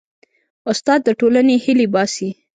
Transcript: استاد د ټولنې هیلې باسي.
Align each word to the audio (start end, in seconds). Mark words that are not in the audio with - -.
استاد 0.71 0.99
د 1.05 1.09
ټولنې 1.19 1.55
هیلې 1.63 1.87
باسي. 1.93 2.29